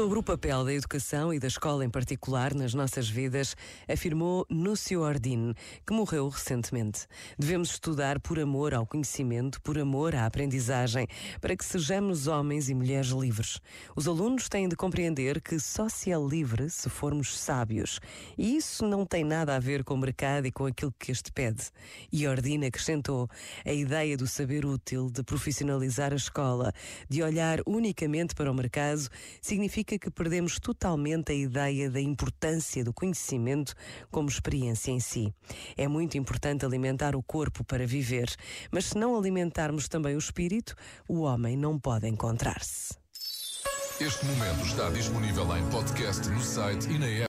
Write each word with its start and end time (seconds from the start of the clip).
Sobre 0.00 0.18
o 0.18 0.22
papel 0.22 0.64
da 0.64 0.72
educação 0.72 1.34
e 1.34 1.38
da 1.38 1.46
escola 1.46 1.84
em 1.84 1.90
particular 1.90 2.54
nas 2.54 2.72
nossas 2.72 3.06
vidas, 3.06 3.54
afirmou 3.86 4.46
Núcio 4.48 5.02
Ordine, 5.02 5.52
que 5.86 5.92
morreu 5.92 6.26
recentemente. 6.30 7.06
Devemos 7.38 7.72
estudar 7.72 8.18
por 8.18 8.40
amor 8.40 8.72
ao 8.72 8.86
conhecimento, 8.86 9.60
por 9.60 9.78
amor 9.78 10.14
à 10.14 10.24
aprendizagem, 10.24 11.06
para 11.38 11.54
que 11.54 11.62
sejamos 11.62 12.26
homens 12.26 12.70
e 12.70 12.74
mulheres 12.74 13.10
livres. 13.10 13.60
Os 13.94 14.08
alunos 14.08 14.48
têm 14.48 14.70
de 14.70 14.74
compreender 14.74 15.38
que 15.38 15.60
só 15.60 15.86
se 15.86 16.10
é 16.10 16.16
livre 16.16 16.70
se 16.70 16.88
formos 16.88 17.38
sábios. 17.38 18.00
E 18.38 18.56
isso 18.56 18.86
não 18.86 19.04
tem 19.04 19.22
nada 19.22 19.54
a 19.54 19.58
ver 19.58 19.84
com 19.84 19.92
o 19.92 19.98
mercado 19.98 20.46
e 20.46 20.50
com 20.50 20.64
aquilo 20.64 20.94
que 20.98 21.12
este 21.12 21.30
pede. 21.30 21.64
E 22.10 22.26
Ordine 22.26 22.68
acrescentou 22.68 23.28
a 23.66 23.72
ideia 23.72 24.16
do 24.16 24.26
saber 24.26 24.64
útil, 24.64 25.10
de 25.10 25.22
profissionalizar 25.22 26.14
a 26.14 26.16
escola, 26.16 26.72
de 27.06 27.22
olhar 27.22 27.60
unicamente 27.66 28.34
para 28.34 28.50
o 28.50 28.54
mercado, 28.54 29.06
significa 29.42 29.89
significa 29.90 29.98
que 29.98 30.10
perdemos 30.10 30.60
totalmente 30.60 31.32
a 31.32 31.34
ideia 31.34 31.90
da 31.90 32.00
importância 32.00 32.84
do 32.84 32.92
conhecimento 32.92 33.74
como 34.10 34.28
experiência 34.28 34.92
em 34.92 35.00
si. 35.00 35.34
É 35.76 35.88
muito 35.88 36.16
importante 36.16 36.64
alimentar 36.64 37.16
o 37.16 37.22
corpo 37.22 37.64
para 37.64 37.86
viver, 37.86 38.32
mas 38.70 38.86
se 38.86 38.98
não 38.98 39.16
alimentarmos 39.16 39.88
também 39.88 40.14
o 40.14 40.18
espírito, 40.18 40.76
o 41.08 41.22
homem 41.22 41.56
não 41.56 41.78
pode 41.78 42.06
encontrar-se. 42.06 42.94
Este 44.00 44.24
momento 44.24 44.64
está 44.64 44.88
disponível 44.90 45.44
em 45.56 45.66
podcast 45.70 46.28
no 46.28 46.40
site 46.40 46.88
e 46.88 46.98
na 46.98 47.06
app. 47.06 47.18